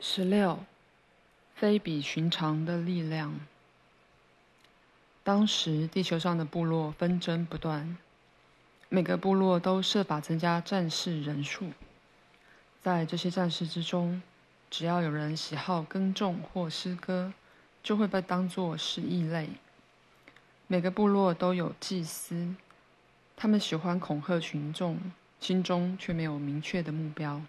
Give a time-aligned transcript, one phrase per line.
[0.00, 0.60] 十六，
[1.56, 3.40] 非比寻常的力量。
[5.24, 7.96] 当时，地球上的部落纷争不断，
[8.88, 11.72] 每个部落都设法增加战士人数。
[12.80, 14.22] 在这些战士之中，
[14.70, 17.32] 只要有人喜好耕种或诗歌，
[17.82, 19.50] 就会被当作是异类。
[20.68, 22.54] 每个部落都有祭司，
[23.34, 25.00] 他们喜欢恐吓群众，
[25.40, 27.42] 心中却没有明确的目标，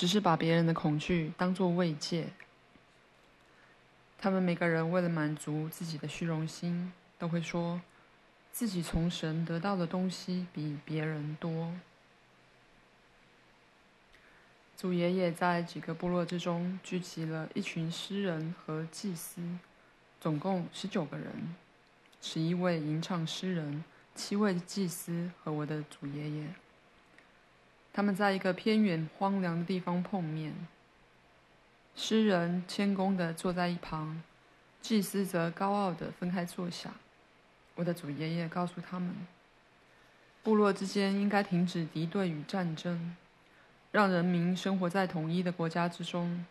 [0.00, 2.28] 只是把别人的恐惧当作慰藉。
[4.18, 7.82] 他们每个人为了满足自己的虚荣心，都会说
[8.50, 11.74] 自己从神得到的东西比别人多。
[14.74, 19.42] 祖爷爷在几个部落之中聚集了一群诗人和祭司，
[20.18, 21.54] 总共十九个人。
[22.22, 26.54] 十一位吟唱诗人，七位祭司和我的祖爷爷。
[27.92, 30.54] 他们在一个偏远荒凉的地方碰面。
[31.94, 34.22] 诗人谦恭地坐在一旁，
[34.80, 36.90] 祭司则高傲地分开坐下。
[37.74, 39.14] 我的祖爷爷告诉他们，
[40.42, 43.16] 部落之间应该停止敌对与战争，
[43.90, 46.44] 让人民生活在统一的国家之中。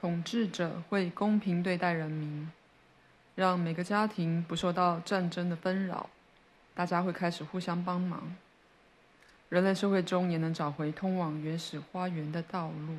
[0.00, 2.50] 统治者会公平对待人民。
[3.34, 6.10] 让每个家庭不受到战争的纷扰，
[6.74, 8.34] 大家会开始互相帮忙，
[9.48, 12.96] 人类社会中也能找回通往原始花园的道路。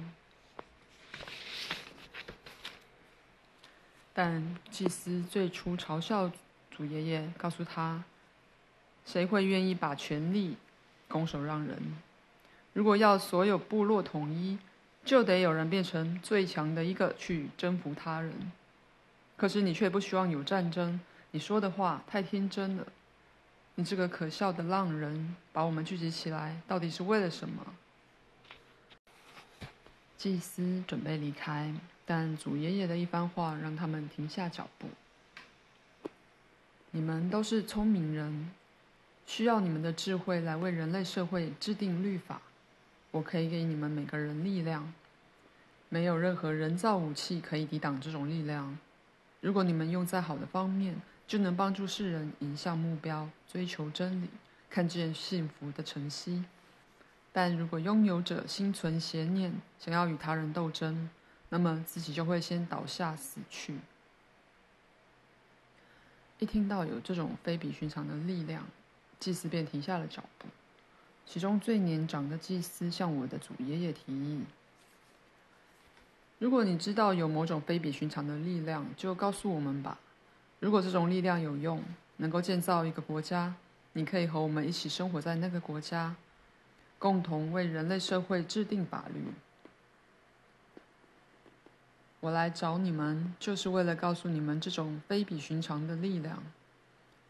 [4.14, 6.32] 但祭司最初嘲笑
[6.72, 8.04] 祖爷爷，告诉他
[9.06, 10.58] ：“谁会愿意把权力
[11.08, 11.78] 拱手让人？
[12.74, 14.58] 如果要所有部落统一，
[15.06, 18.52] 就得有人变成最强的一个去征服他人。”
[19.38, 21.00] 可是你却不希望有战争，
[21.32, 22.88] 你说的话太天真了。
[23.80, 27.66] 你这个可笑的浪人，把我们聚集起来，到底是为了什么？
[30.18, 31.74] 祭司准备离开，
[32.06, 34.90] 但祖爷爷的一番话让他们停下脚步。
[36.92, 38.52] 你们都是聪明人，
[39.26, 42.42] 需要你们的智慧来为人类社会制定律法。
[43.12, 44.94] 我可以给你们每个人力量，
[45.88, 48.78] 没有任何人造武器可以抵挡这种力量。
[49.40, 54.30] 如果你们用在好的方面，就能帮助世人迎向目标，追求真理，
[54.68, 56.44] 看见幸福的晨曦。
[57.32, 61.08] 但如果拥有者心存邪念，想要与他人斗争，
[61.50, 63.76] 那么自己就会先倒下死去。
[66.40, 68.66] 一听到有这种非比寻常的力量，
[69.20, 70.48] 祭司便停下了脚步。
[71.28, 74.44] 其中最年长的祭司向我的祖爷爷提议。
[76.40, 80.00] 如果你知道有某种非比寻常的力量，就告诉我们吧。
[80.60, 81.82] 如果这种力量有用，
[82.18, 83.54] 能够建造一个国家，
[83.94, 86.16] 你可以和我们一起生活在那个国家，
[86.98, 89.22] 共同为人类社会制定法律。
[92.20, 96.44] 我来找你们，就是为了告诉你们这种非比寻常的力量。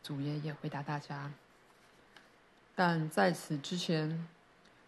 [0.01, 1.31] 祖爷爷回答大家。
[2.75, 4.27] 但在此之前，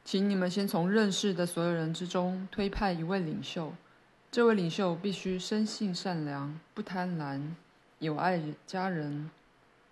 [0.03, 3.71] 请你们先从认识的所有人之中推派一位领袖。
[4.31, 7.51] 这位领袖必须生性善良，不贪婪，
[8.01, 9.29] 有爱家人，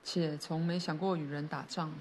[0.03, 1.93] 且从没想过与人打仗。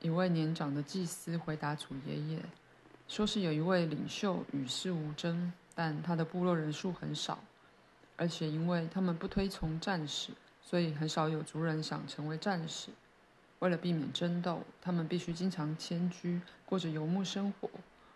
[0.00, 2.40] 一位年长的祭司回答祖爷爷，
[3.06, 7.38] 说是有一位领袖与世无争，但他的部落人数很少，
[8.16, 10.32] 而且因为他们不推崇战士，
[10.62, 12.88] 所以很少有族人想成为战士。
[13.58, 17.68] 为了避免争斗，他们必须经常迁居，过着游牧生活。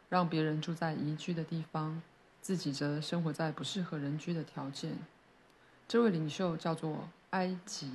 [0.09, 2.01] 让别人住在宜居的地方，
[2.41, 4.97] 自己则生活在不适合人居的条件。
[5.87, 7.91] 这位领袖叫做埃及。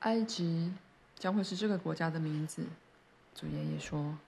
[0.00, 0.72] 埃及
[1.18, 2.64] 将会是这个国家的名字。
[3.34, 4.18] 祖爷爷说：“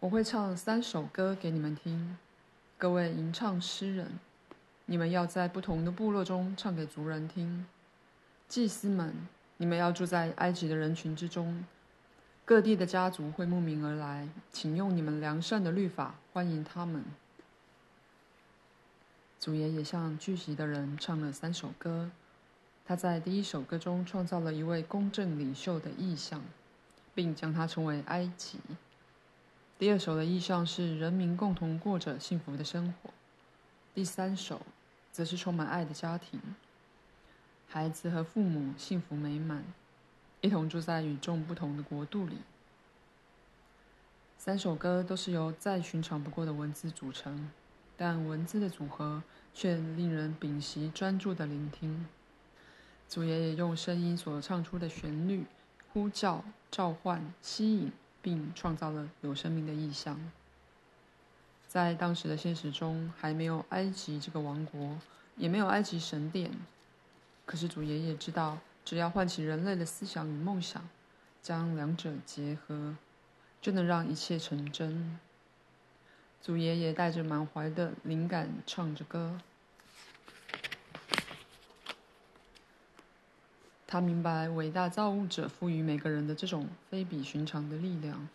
[0.00, 2.16] 我会唱三首歌给你们听，
[2.78, 4.18] 各位吟唱诗人，
[4.86, 7.66] 你们要在不同的部落中唱给族人听。
[8.48, 9.14] 祭司们，
[9.58, 11.64] 你们要住在埃及的人群之中。”
[12.50, 17.04] 各地的家族会慕名而来，请用你们良善的律法欢迎他们。
[19.38, 22.10] 祖爷爷向聚集的人唱了三首歌。
[22.84, 26.42] 他在第一首歌中创造了一位公正领袖的意象，
[27.14, 28.58] 并将他称为埃及。
[29.78, 33.10] 第二首的意象是人民共同过着幸福的生活。
[33.94, 34.62] 第三首
[35.12, 36.40] 则是充满爱的家庭，
[37.68, 39.62] 孩子和父母幸福美满。
[40.40, 42.38] 一同住在与众不同的国度里。
[44.38, 47.50] 三首歌都是由再寻常不过的文字组成，
[47.96, 49.22] 但文字的组合
[49.52, 52.06] 却令人屏息专注的聆听。
[53.06, 55.44] 祖爷爷用声音所唱出的旋律，
[55.92, 60.18] 呼叫、召唤、吸引，并创造了有生命的意象。
[61.68, 64.96] 在当时的现实中，还没有埃及这个王国，
[65.36, 66.50] 也没有埃及神殿。
[67.44, 70.88] 可是祖爷爷知道，只要唤起人类的思想与梦想，
[71.42, 72.96] 将两者结合，
[73.60, 75.18] 就能让一切成真。
[76.40, 79.38] 祖爷爷带着满怀的灵感唱着歌。
[83.86, 88.28] 他明白伟大造物者赋予每个人的这种非比寻常的力量。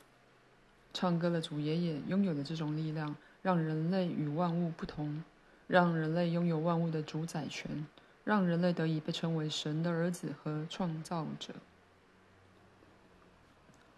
[0.94, 5.24] 唱歌的祖爷爷拥有的这种力量，让人类与万物不同，
[5.68, 7.86] 让人类拥有万物的主宰权，
[8.26, 11.54] 让人类得以被称为神的儿子和创造者。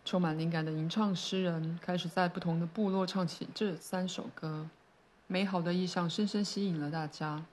[0.06, 4.70] 充满灵感的吟唱诗人开始在不同的部落唱起这三首歌，
[5.26, 7.44] 美好的意象深深吸引了大家，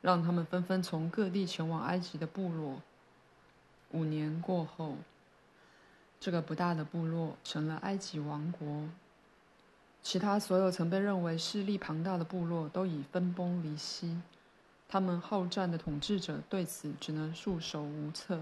[0.00, 2.80] 让他们纷纷从各地前往埃及的部落。
[3.90, 4.96] 五年过后。
[6.22, 8.90] 这个不大的部落成了埃及王国，
[10.02, 14.20] 其他所有曾被认为势力庞大的部落都已分崩离析，
[14.92, 18.40] 他们好战的统治者对此只能束手无策，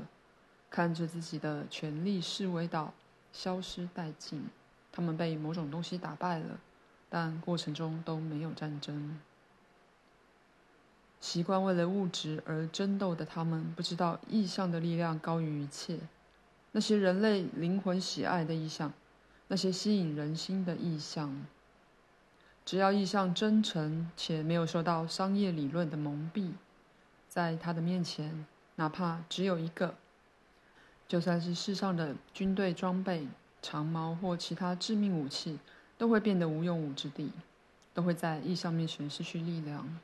[0.71, 2.95] 看着自己的权力示威岛
[3.35, 4.49] 消失殆尽。
[4.91, 6.59] 他们被某种东西打败了，
[7.11, 9.21] 但过程中都没有战争。
[11.21, 15.99] 习惯为了物质而争斗的他们，不知道意向的力量高于一切。
[16.73, 18.95] 那些人类灵魂喜爱的意向，
[19.49, 21.45] 那些吸引人心的意向，
[22.69, 26.50] 只要意象真诚且没有受到商业理论的蒙蔽，
[27.26, 28.44] 在他的面前，
[28.75, 29.94] 哪怕只有一个，
[31.09, 33.26] 就算是世上的军队装备、
[33.62, 35.59] 长矛或其他致命武器，
[35.97, 37.32] 都会变得无用武之地，
[37.94, 39.99] 都会在意象面前失去力量。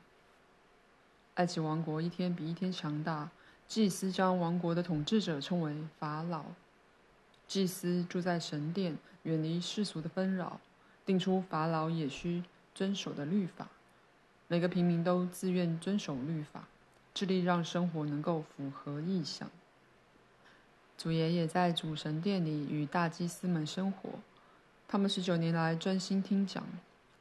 [1.35, 3.29] 埃及王国一天比一天强大。
[3.67, 6.45] 祭司将王国的统治者称为法老。
[7.47, 10.59] 祭司住在神殿，远离世俗的纷扰，
[11.05, 12.43] 定出法老也需
[12.75, 13.69] 遵守的律法。
[14.47, 16.67] 每个平民都自愿遵守律法，
[17.15, 19.49] 致力让生活能够符合意象。
[20.95, 24.19] 祖爷爷在主神殿里与大祭司们生活，
[24.87, 26.63] 他们十九年来专心听讲，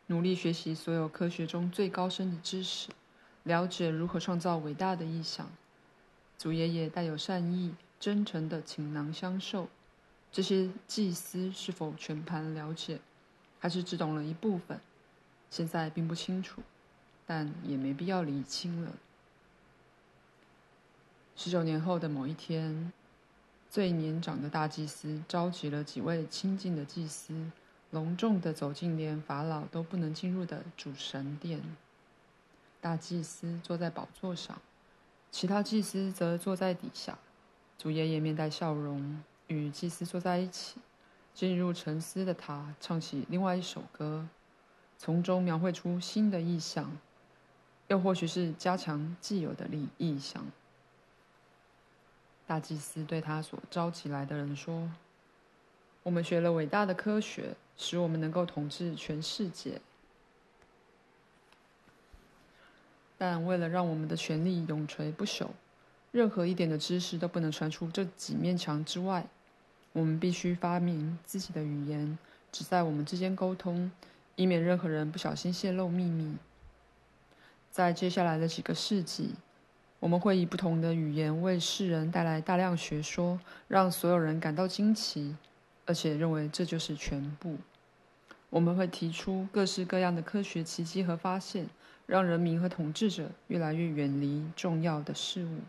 [0.09, 2.91] 努力学习所有科学中最高深的知识，
[3.45, 5.51] 了解如何创造伟大的意象。
[6.37, 9.69] 祖爷爷带有善意、真诚的倾囊相授。
[10.31, 13.01] 这些祭司是否全盘了解，
[13.59, 14.79] 还是只懂了一部分？
[15.55, 16.61] 现在并不清楚，
[17.25, 18.91] 但也没必要理清了。
[21.37, 22.93] 十九年后的某一天，
[23.71, 27.53] 最年长的大祭司召集了几位亲近的祭司，
[27.93, 31.63] 隆重地走进连法老都不能进入的主神殿。
[32.81, 34.61] 大祭司坐在宝座上。
[35.31, 37.17] 其他祭司则坐在底下，
[37.79, 40.81] 祖爷爷面带笑容，与祭司坐在一起。
[41.33, 44.27] 进入沉思的他唱起另外一首歌，
[44.99, 46.97] 从中描绘出新的意象，
[47.89, 50.47] 又或许是加强既有的意意象。
[52.47, 54.91] 大祭司对他所召集来的人说
[56.05, 59.81] ：“我们学了伟大的科学，使我们能够统治全世界。”
[63.17, 65.49] 但为了让我们的权力永垂不朽，
[66.13, 69.27] 任何一点的知识都不能传出这几面墙之外。
[69.93, 72.19] 我们必须发明自己的语言，
[72.51, 73.91] 只在我们之间沟通，
[74.37, 76.37] 以免任何人不小心泄露秘密。
[77.71, 79.35] 在接下来的几个世纪，
[80.01, 85.37] 我们会以不同的语言为世人带来大量学说，让所有人感到惊奇，
[85.87, 87.57] 而且认为这就是全部。
[88.51, 91.67] 我们会提出各式各样的科学奇迹和发现。
[92.07, 95.61] 让人民和统治者越来越远离重要的事物，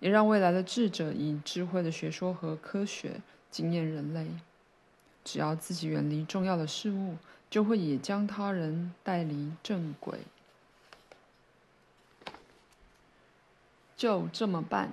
[0.00, 4.26] 也让未来的智者以智慧的学说和科学惊艳人类。
[5.26, 7.16] 只要自己远离重要的事物，
[7.50, 10.20] 就会也将他人带离正轨。
[13.96, 14.92] 就这么办，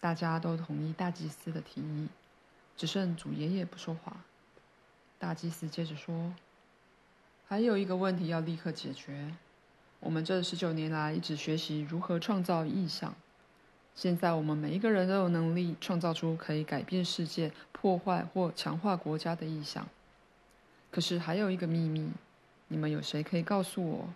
[0.00, 2.08] 大家都同意大祭司的提议，
[2.76, 4.18] 只剩祖爷爷不说话。
[5.18, 6.32] 大祭司接着说
[7.48, 9.34] ：“还有一个问题要立刻解决。”
[9.98, 13.12] 我们这十九年来一直学习如何创造意象，
[13.94, 19.86] 现在我们每一个人都有能力创造出可以改变世界、破坏或强化国家的意象。
[20.90, 22.10] 可是还有一个秘密，
[22.68, 24.08] 你们有谁可以告诉我，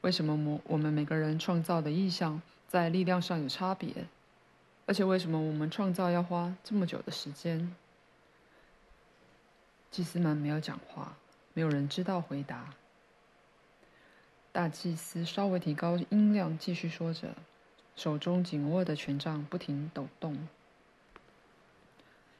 [0.00, 4.06] 为什么我我们每个人创造的意象在力量上有差别？
[4.86, 7.74] 而且为什么我们创造要花这么久的时间？
[9.90, 11.16] 祭司们没有讲话，
[11.52, 12.74] 没有人知道回答。
[14.52, 17.34] 大祭司稍微提高音量，继续说着，
[18.00, 20.34] 手中紧握的权杖不停抖动。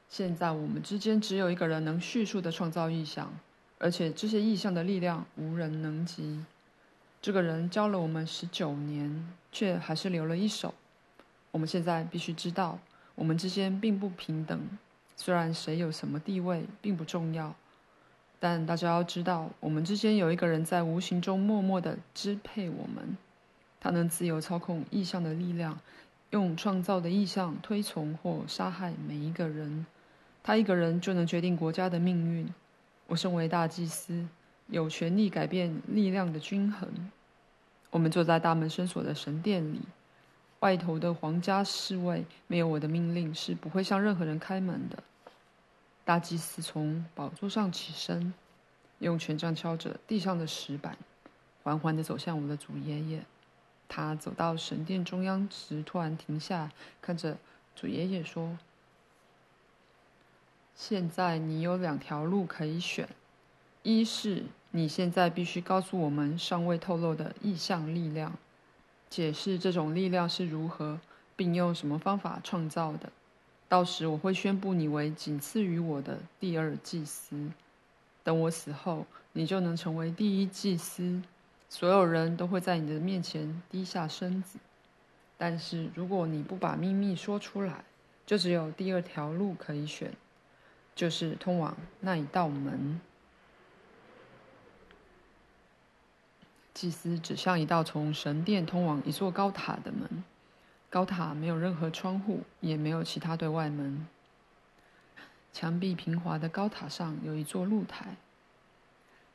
[0.09, 3.31] 现在我们之间只有一个人能叙述的创造意象，
[3.77, 6.43] 而且这些意象的力量无人能及。
[7.21, 10.73] 这个人教了我们十九年，却还是留了一手。
[11.51, 12.79] 我们现在必须知道，
[13.13, 14.59] 我们之间并不平等。
[15.15, 17.53] 虽然谁有什么地位并不重要，
[18.39, 23.15] 但大家要知道，我们之间有一个人在无形中默默地支配我们。
[23.81, 25.77] 他能自由操控意象的力量，
[26.29, 29.85] 用创造的意象推崇或杀害每一个人。
[30.43, 32.47] 他一个人就能决定国家的命运。
[33.07, 34.27] 我身为大祭司，
[34.67, 36.87] 有权利改变力量的均衡。
[37.89, 39.81] 我们坐在大门深锁的神殿里，
[40.61, 45.03] 外头的皇家侍卫没有我的命令是不会向任何人开门的。
[46.05, 48.33] 大祭司从宝座上起身，
[48.99, 50.97] 用权杖敲着地上的石板，
[51.63, 53.23] 缓缓地走向我的主爷爷。
[53.93, 56.71] 他走到神殿中央时，突然停下，
[57.01, 57.37] 看着
[57.75, 58.57] 主爷爷说。
[60.73, 63.09] 现在你有两条路可以选：
[63.83, 68.37] 一是你现在必须告诉我们尚未透露的异象力量，
[69.09, 71.01] 解释这种力量是如何，
[71.35, 73.11] 并用什么方法创造的。
[73.67, 77.51] 到时我会宣布你为仅次于我的第二祭司。
[78.23, 81.21] 等我死后，你就能成为第一祭司，
[81.73, 84.59] 所有人都会在你的面前低下身子。
[85.37, 87.85] 但是如果你不把秘密说出来，
[88.25, 90.11] 就只有第二条路可以选。
[90.93, 92.99] 就是通往那一道门。
[96.73, 100.25] 祭司指向一道从神殿通往一座高塔的门，
[100.89, 104.05] 高塔没有任何窗户，也没有其他对外门。
[105.53, 108.17] 墙壁平滑的高塔上有一座露台。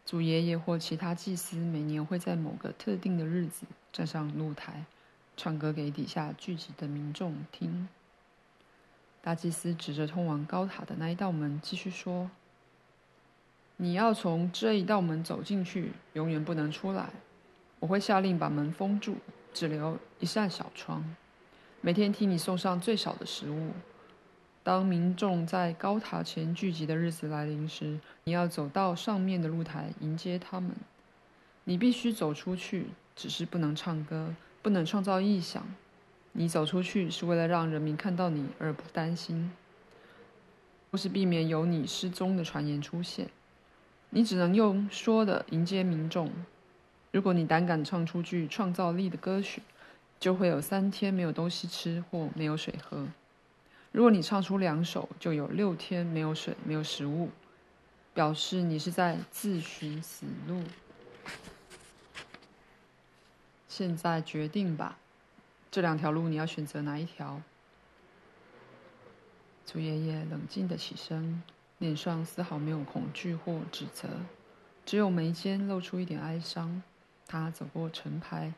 [0.07, 4.85] 祖爷爷或其他祭司每年会在某个特定的日子站上露台，
[5.37, 7.89] 唱歌给底下聚集的民众听。
[9.21, 12.31] 大祭司指着通往高塔的那一道门，继续说
[13.79, 17.11] ：“你要从这一道门走进去，永远不能出来。
[17.81, 19.17] 我会下令把门封住，
[19.53, 21.17] 只留一扇小窗，
[21.81, 23.73] 每天替你送上最少的食物。
[24.67, 30.73] 当民众在高塔前聚集的日子来临时，你要走到上面的露台迎接他们。
[31.63, 35.65] 你必须走出去，只是不能唱歌，不能创造异象。”
[36.35, 39.53] 你走出去是为了让人民看到你而不担心，
[40.91, 43.29] 或是避免有你失踪的传言出现。
[44.11, 46.33] 你只能用说的迎接民众。
[47.13, 49.63] 如果你胆敢唱出具创造力的歌曲，
[50.19, 53.07] 就会有三天没有东西吃或没有水喝。
[53.97, 57.31] 如果你唱出两首，就有六天没有水、没有食物，
[58.13, 60.63] 表示你是在自寻死路。
[63.67, 64.99] 现在决定吧。
[65.71, 67.41] 这两条路，你要选择哪一条？
[69.65, 71.43] 祖爷爷冷静地起身，
[71.79, 74.11] 脸上丝毫没有恐惧或指责，
[74.85, 76.83] 只有眉间露出一点哀伤。
[77.27, 78.53] 他走过成排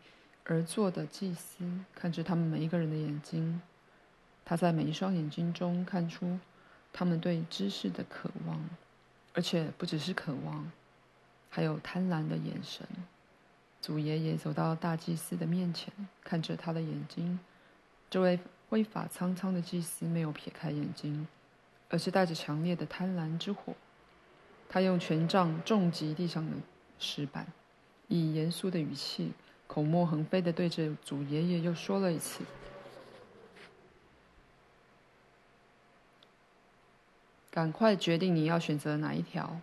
[0.46, 1.64] 而坐的祭司，
[1.94, 3.62] 看着他们每一个人的眼睛。
[4.48, 6.38] 他在每一双眼睛中看出
[6.90, 8.58] 他们对知识的渴望，
[9.34, 10.72] 而且不只是渴望，
[11.50, 12.88] 还有贪婪的眼神。
[13.82, 15.92] 祖爷爷走到大祭司的面前，
[16.24, 17.38] 看着他的眼睛。
[18.08, 18.40] 这位
[18.70, 21.28] 挥发苍苍的祭司没有撇开眼睛，
[21.90, 23.74] 而是带着强烈的贪婪之火。
[24.66, 26.52] 他用权杖重击地上的
[26.98, 27.46] 石板，
[28.06, 29.32] 以严肃的语气、
[29.66, 32.42] 口沫横飞地对着祖爷爷又说了一次
[37.50, 39.60] ：“赶快决定你要选择哪一条。”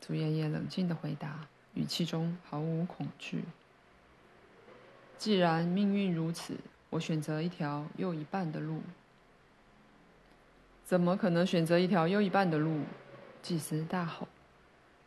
[0.00, 1.46] 祖爷爷冷静的回答。
[1.74, 3.42] 语气中毫无恐惧。
[5.18, 6.56] 既然命运如此，
[6.90, 8.80] 我选择一条又一半的路。
[10.84, 12.82] 怎么可能选择一条又一半的路？
[13.42, 14.28] 祭司大吼：“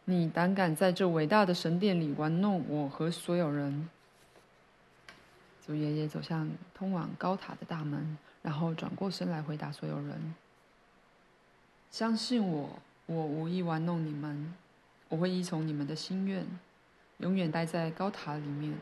[0.04, 3.90] 你胆敢在这伟大的神殿里玩弄我和所有人！”
[5.66, 10.36] 祖爷爷走向通往高塔的大门，然后转过身来回答所有人
[11.90, 14.54] ：“相信我，我无意玩弄你们。”
[15.10, 16.46] 我会依从你们的心愿，
[17.20, 18.78] 永远待在高塔里面。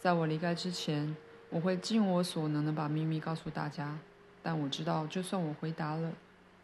[0.00, 1.14] 在我离开之前，
[1.50, 3.98] 我会尽我所能的把秘密告诉大家。
[4.42, 6.14] 但我知道，就算我回答了，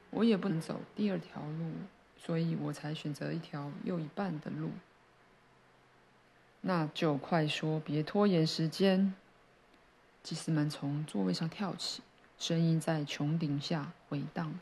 [0.09, 1.73] 我也不能走第二条路，
[2.17, 4.71] 所以我才选择一条又一半的路。
[6.63, 9.13] 那就快说，别拖延时间。
[10.23, 12.01] 祭司们从座位上跳起，
[12.39, 14.59] 声音在穹顶下回荡。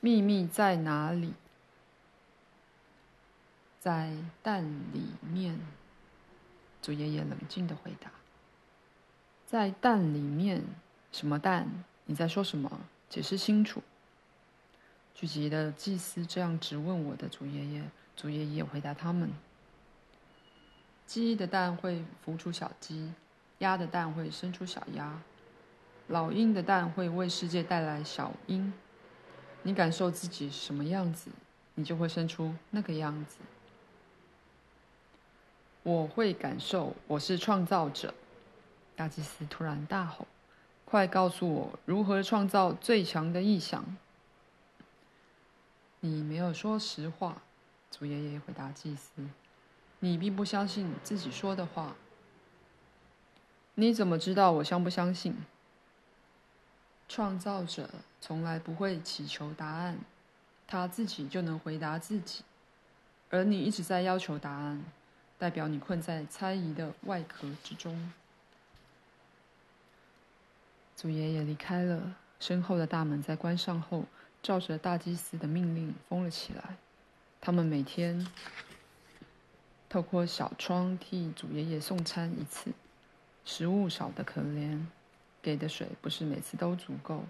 [0.00, 1.34] 秘密在哪里？
[3.80, 4.12] 在
[4.42, 5.58] 蛋里面，
[6.82, 8.10] 祖爷爷冷静的回答
[9.46, 10.62] ：“在蛋里面，
[11.10, 11.84] 什么蛋？
[12.04, 13.82] 你在说什么？”解释清楚。
[15.14, 17.82] 聚集的祭司这样质问我的祖爷爷，
[18.14, 19.32] 祖爷爷回答他们：
[21.06, 23.12] 鸡的蛋会孵出小鸡，
[23.58, 25.20] 鸭的蛋会生出小鸭，
[26.06, 28.72] 老鹰的蛋会为世界带来小鹰。
[29.68, 31.30] 你感受自己什么样子，
[31.74, 33.36] 你就会生出那个样子。
[35.82, 38.14] 我会感受我是创造者。
[38.96, 40.26] 大祭司突然大吼
[40.86, 43.84] ：“快告诉我如何创造最强的意象！”
[46.00, 47.42] 你没有说实话，
[47.90, 49.22] 祖爷爷回答祭司
[50.00, 51.94] ：“你并不相信自己说的话。
[53.74, 55.36] 你怎么知道我相不相信？”
[57.08, 57.88] 创造者
[58.20, 59.98] 从来不会祈求答案，
[60.66, 62.44] 他自己就能回答自己，
[63.30, 64.84] 而你一直在要求答案。
[65.38, 68.12] 代表你困在猜疑的外壳之中。
[70.96, 74.04] 祖爷爷离开了，身后的大门在关上后，
[74.42, 76.76] 照着大祭司的命令封了起来。
[77.40, 78.26] 他们每天
[79.88, 82.72] 透过小窗替祖爷爷送餐一次，
[83.44, 84.84] 食物少得可怜，
[85.48, 87.24] 给的水不是每次都足够。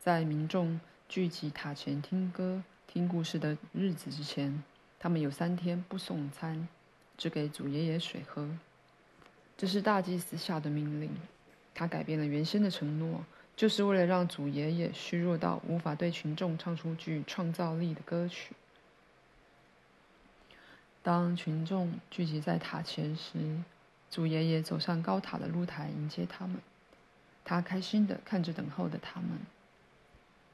[0.00, 4.64] 在民众聚集塔前听歌、听故事的日子之前，
[4.98, 6.66] 他们有三天不送餐。
[7.18, 8.48] 只给祖爷爷水喝，
[9.58, 11.10] 这是大祭司下的命令。
[11.74, 13.24] 他改变了原先的承诺，
[13.54, 18.54] 就是为了让祖爷爷虚弱到无法对群众唱出具创造力的歌曲。
[21.02, 23.62] 当群众聚集在塔前时，
[24.10, 26.56] 祖爷爷走上高塔的露台迎接他们。
[27.44, 29.38] 他开心地看着等候的他们。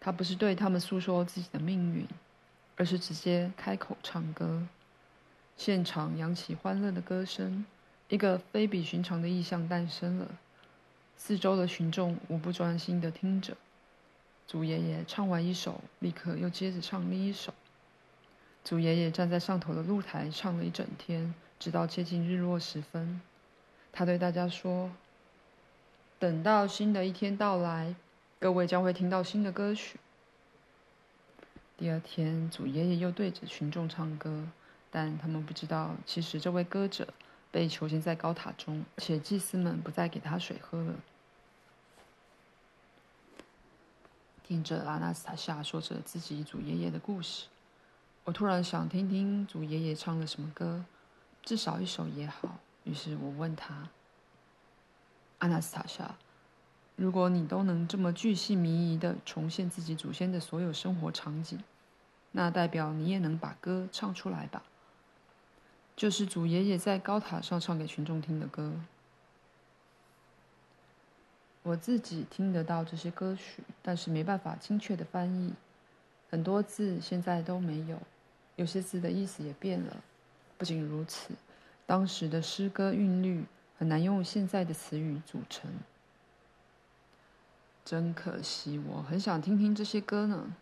[0.00, 2.06] 他不是对他们诉说自己的命运，
[2.76, 4.66] 而是直接开口唱歌。
[5.56, 7.64] 现场扬起欢乐的歌声，
[8.08, 10.26] 一个非比寻常的意象诞生了。
[11.16, 13.54] 四周的群众无不专心地听着。
[14.46, 17.52] 祖爷爷唱完一首，立刻又接着唱另一首。
[18.64, 23.20] 祖爷爷站在上头的露台唱了一整天，直到接近日落时分。
[23.92, 24.90] 他对大家说
[26.20, 27.94] ：“等到新的一天到来，
[28.38, 29.98] 各位将会听到新的歌曲。”
[31.78, 34.46] 第二天，祖爷爷又对着群众唱歌。
[34.92, 37.14] 但他们不知道，其实这位歌者
[37.50, 40.94] 被囚禁在高塔中，且祭司们不再给他水喝了。
[44.42, 47.46] 听着阿纳斯塔夏说着自己祖爷爷的故事，
[48.24, 50.84] 我突然想听听祖爷爷唱了什么歌，
[51.42, 52.58] 至少一首也好。
[52.82, 53.88] 于是我问他
[55.40, 56.14] ：“阿纳斯塔夏，
[56.96, 61.62] 如果你都能这么巨细靡遗地重现自己祖先的所有生活场景，
[62.32, 64.62] 那代表你也能把歌唱出来吧？”
[65.96, 68.72] 就是祖爷爷在高塔上唱给群众听的歌。
[71.62, 75.52] 我自己听得到这些歌曲，但是没办法精确的翻译，
[76.30, 78.00] 很多字现在都没有，
[78.56, 79.96] 有些字的意思也变了。
[80.56, 81.34] 不仅如此，
[81.86, 83.44] 当时的诗歌韵律
[83.80, 85.70] 很难用现在的词语组成。
[87.82, 90.54] 真可惜，我很想听听这些歌呢。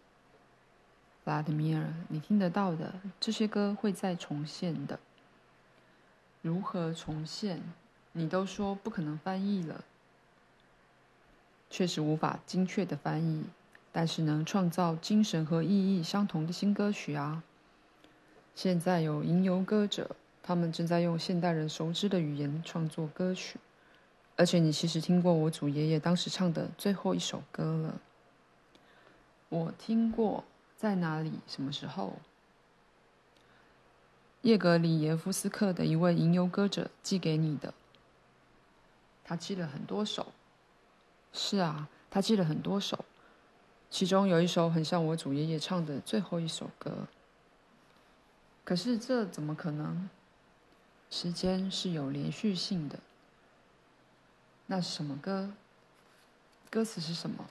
[1.24, 5.00] 拉德米尔，你听得到的这些歌会再重现的。
[6.42, 7.60] 如何重现？
[8.12, 9.84] 你都说不可能翻译了，
[11.68, 13.46] 确实无法精确的翻译，
[13.90, 17.42] 但是能创造精神和意义相同的新歌曲啊！
[18.54, 20.14] 现在有吟游歌者，
[20.48, 23.60] 他们正在用现代人熟知的语言创作歌曲，
[24.34, 28.00] 而且你其实听过我祖爷爷当时唱的最后一首歌了。
[29.50, 31.34] 我听过，在哪里？
[31.46, 32.14] 什么时候？
[34.40, 37.74] 叶格里耶夫斯克的一位吟游歌者寄给你的，
[39.22, 40.32] 他寄了很多首。
[41.30, 43.04] 是啊，他寄了很多首，
[43.90, 47.06] 其中有一首很像我祖爷爷唱的最后一首歌。
[48.64, 50.08] 可是这怎么可能？
[51.10, 52.98] 时间是有连续性的。
[54.66, 55.52] 那是什么歌？
[56.70, 57.48] 歌词是什么？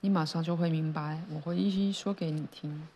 [0.00, 2.86] 你马上就会明白我会一一说给你听。